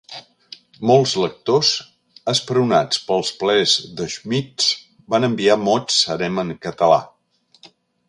[0.91, 1.69] Molts lectors,
[2.33, 4.75] esperonats pels plaers d'Schmitz,
[5.17, 7.03] van enviar mots harem en català.